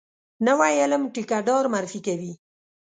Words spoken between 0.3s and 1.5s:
نوی علم ټیکه